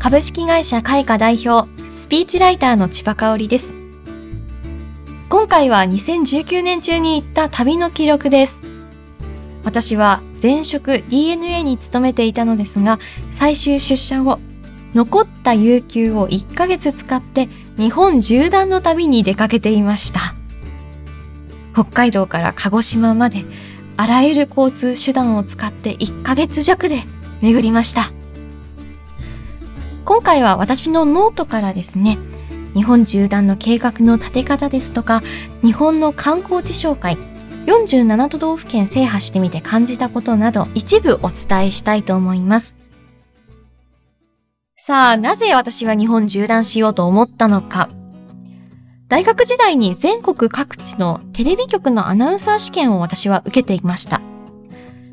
[0.00, 3.74] 株式会社開花代表、スピーチライターの千葉香織です。
[5.28, 8.62] 今回は2019年中に行った旅の記録です。
[9.62, 12.98] 私は前職 DNA に勤めていたのですが、
[13.30, 14.40] 最終出社後、
[14.94, 20.34] 残った有給を1ヶ月使って日本縦断の旅に出かけていました。
[21.74, 23.44] 北海道から鹿児島まで
[23.98, 27.02] あらゆる交通手段を使って1ヶ月弱で
[27.42, 28.10] 巡りました。
[30.10, 32.18] 今回は私のノートからですね、
[32.74, 35.22] 日本縦断の計画の立て方ですとか、
[35.62, 37.16] 日本の観光地紹介、
[37.66, 42.76] 47都道府県制覇してみて感じたことなど一部お伝えしたいと思います。
[44.74, 47.88] さあ、なぜ私は日本縦断しようと思ったのか。
[49.06, 54.20] 大学時代に全国各地のテレビ局のアナウンサー試験を私は受けていました。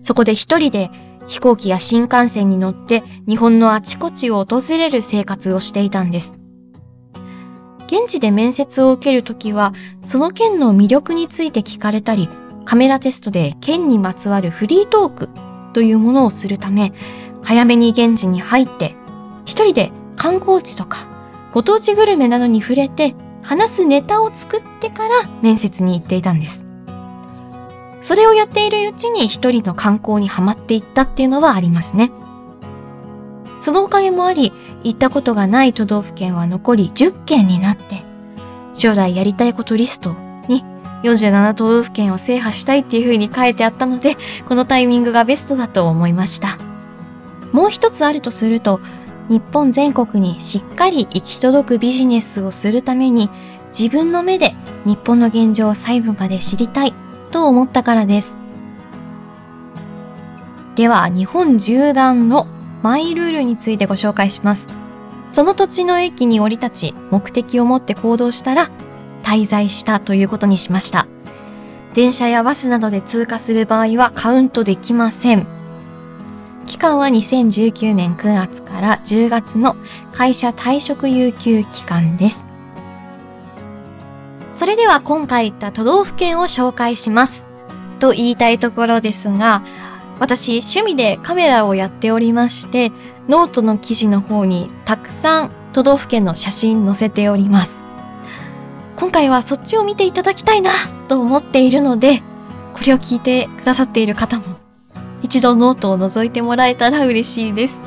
[0.00, 0.90] そこで一人で
[1.26, 6.34] 飛行機や新幹線に乗って日本のあちこちを訪れる生活をしていたんです。
[7.86, 9.72] 現地で面接を受けるときは、
[10.04, 12.28] その県の魅力について聞かれたり、
[12.64, 15.28] カメラテストで県にまつわるフリートーク
[15.72, 16.92] というものをするため、
[17.42, 18.96] 早めに現地に入って、
[19.44, 21.06] 一人で観光地とか、
[21.52, 26.65] ご当地グルメなどに触れて、話すネタを作ってから面接に行っていたんです。
[28.06, 32.12] それをやっているうちに一人の観光にはまっていったっていうのはありますね。
[33.58, 34.52] そのおかげもあり、
[34.84, 38.04] 行ったことがない都道府県は残り10県になって、
[38.74, 40.14] 将来やりたいことリスト
[40.46, 40.64] に
[41.02, 46.58] 47都道府県を制覇したいっていう風に書いてあったので、このタイミングがベストだと思いました。
[47.50, 48.80] もう一つあるとすると、
[49.28, 53.30] 日本全国にしっかり行き届くビジネスをするために
[53.76, 56.94] 自分の目で日本の現状を細部まで知りたい
[57.36, 58.38] と思ったからです。
[60.74, 62.46] では日本縦断の
[62.82, 64.68] マイルールについてご紹介します。
[65.28, 68.70] その土地の駅に降り立ち目的を持って行動したら
[69.22, 71.06] 滞在したということにしました。
[71.92, 75.46] 電車やバスなどで通過する場合はカウントできません。
[76.64, 79.76] 期間は2019年9月から10月の
[80.12, 82.55] 会社退職有給期間です。
[84.66, 87.46] それでは今回言った都道府県を紹介します。
[88.00, 89.62] と言いたいところですが、
[90.18, 92.90] 私趣味でカメラをやっておりまして、
[93.28, 97.78] ノートの記事の方にたくさん都道府県の写真載せております。
[98.96, 100.72] 今回はそっちを見ていただきたいな
[101.06, 102.24] と思っているので、
[102.72, 104.56] これを聞いてくださっている方も
[105.22, 107.85] 一度ノートを覗いてもらえたら嬉しいです。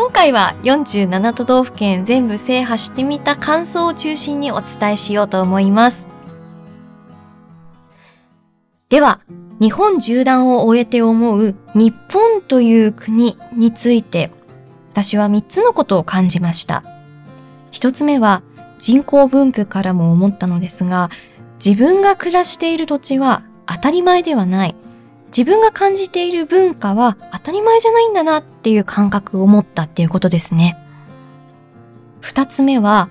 [0.00, 6.08] 今回は47都道府県全部制覇してみた感想を中心にお伝えしようと思います。
[8.88, 9.20] では、
[9.60, 14.30] 日本縦断を終えて思う日本という国について、
[14.90, 16.82] 私は3つのことを感じました。
[17.72, 18.42] 1つ目は
[18.78, 21.10] 人口分布からも思ったのですが、
[21.62, 24.74] 自分が暮らしている土地は当たり前ではない。
[25.36, 30.76] 自分が感じている文化は当たり前じゃないんだなっていう感覚を持ったっていうことですね。
[32.20, 33.08] 二つ目は、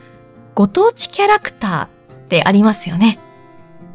[0.53, 3.19] ご当地キャラクターってありますよね。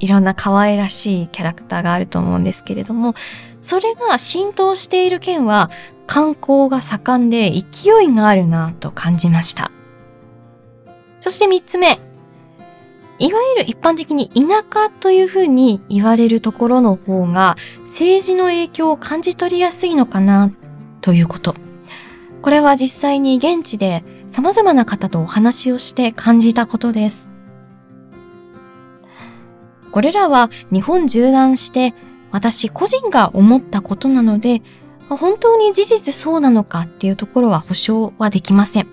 [0.01, 3.15] いろんな可愛らしいキャラクターがあると思うんですけれども、
[3.63, 5.71] それが浸透している県は
[6.07, 9.71] 観光が盛んで勢いがあるなと感じました。
[11.21, 12.01] そして三つ目、
[13.19, 20.51] いわゆる一般的に田舎というふうに言われるところの方が政治の影響を感じ取りやすいのかな
[21.01, 21.55] ということ。
[22.43, 27.31] これは実際に現地で様々な方とお話をして感じたことです。
[29.93, 31.95] これらは日本縦断して
[32.33, 34.61] 私個人が思ったことなので
[35.09, 38.89] 本当に事実そうなのかっていうところは保証はできません。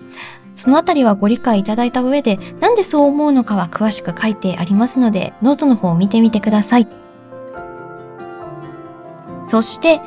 [0.54, 6.88] そのあたりはご理解いただいた上で、なんでそう思うのかは詳しく書いてありますので、ノートの方を見てみてください。
[9.44, 10.00] そして、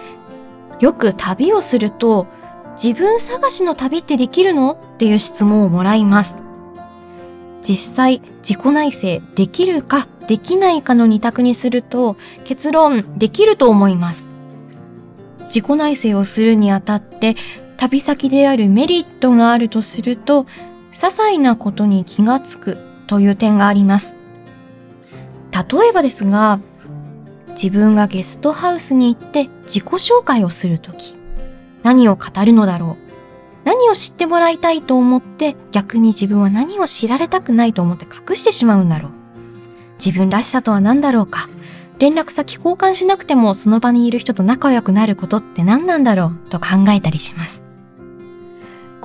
[0.79, 2.27] よく旅をすると、
[2.81, 6.35] 自分探しの旅ってできるのっていう質問をもらいます。
[7.61, 14.29] 実際、自己内省できるかできないかの二択にすると、結論できると思います。
[15.45, 17.35] 自己内省をするにあたって
[17.85, 20.47] 旅先であるメリットがあるとすると、些
[20.91, 22.77] 細なことに気がつく
[23.07, 24.15] という点があります。
[25.51, 26.59] 例えばですが、
[27.49, 31.15] 自分がゲストハウスに行って自己紹介をするとき、
[31.85, 33.05] 何を語るのだろう
[33.63, 39.11] 何を知ってもらいたいと思って逆に自分は何を知られたくないと思って隠してしまうんだろう
[40.03, 41.47] 自分らしさとは何だろうか
[41.99, 47.64] 連絡先交換しなくてもその場にいる人と仲良くなることって何なんだろうと考えたりします。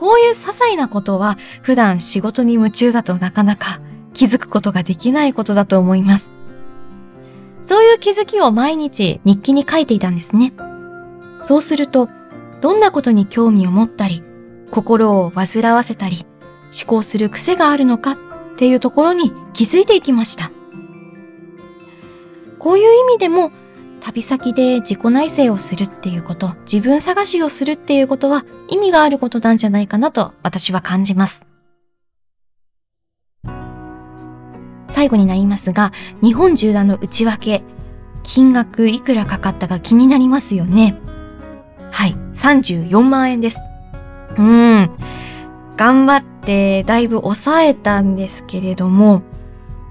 [0.00, 3.82] こういう些細なことは普段仕事に夢中だとなかなか
[4.14, 6.30] 気づくことができないことだと思います。
[7.60, 10.54] そういう気づきを毎日日記に書いていたんですね。
[11.44, 12.08] そうすると、
[12.62, 14.22] どんなことに興味を持ったり、
[14.70, 16.24] 心を煩わせたり、
[16.72, 18.18] 思考する癖があるのかっ
[18.56, 20.50] ていうところに気づいていきました。
[22.58, 23.52] こういう意味でも
[24.00, 31.44] 旅先で自己内省をするっていうこと、自分探しをするっていうことは意味があることなんじゃないかなと私は感じます。
[34.88, 35.92] 最後になりますが、
[36.22, 37.62] 日本縦断の内訳、
[38.22, 40.98] 金額いくらかかったか気になりますよね。
[41.90, 43.60] はい、34万円です。
[44.36, 44.90] うん。
[45.76, 49.22] 頑張ってだいぶ抑えたんですけれども、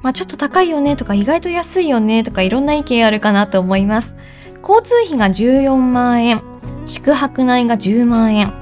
[0.02, 4.16] まあちょっと高いよねとか意外と安いよねとかいろんな意見あるかなと思います。
[4.62, 6.44] 交通費が14万円、
[6.86, 8.54] 宿泊代が10万円、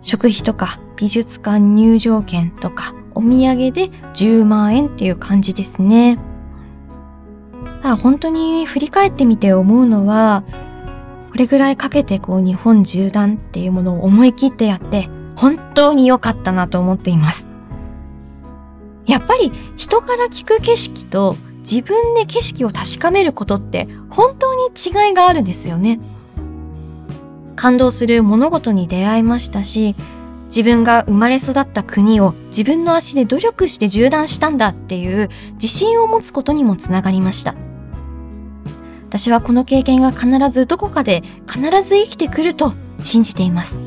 [0.00, 6.18] 食費とか美術館入場券とかお土産で10万円っていう感じですね。
[7.82, 10.44] ただ本当に振り返ってみて思うのは、
[11.30, 17.53] これぐらいかけてこう日本縦断っていうものを思い切ってやって本当に良かったなと思っています。
[19.14, 26.00] やっぱり人から聞く景色と自分で景色を確かめることって本当に違いがあるんですよね。
[27.54, 29.94] 感動する物事に出会いましたし、
[30.46, 37.54] 自分が生まれ育った国を自分の足で努力して縦断したんだっていう自信を持つことにもつながりました。
[39.08, 43.80] 私はこの経験が必ずどこかで必ず生きてくると信じています。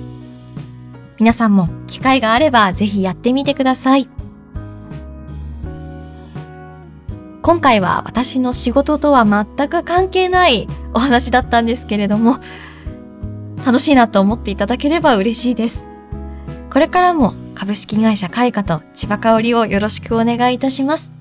[1.20, 4.08] 皆さんも機会があればぜひやってみてください。
[7.48, 12.42] 今回は私の仕事とは全く関係ないお話だったんですけれども、
[13.66, 15.88] 楽しいなと思っていただければ嬉しいです。
[16.70, 21.17] これからも株式会社開花と千葉香織をよろしくお願いいたします。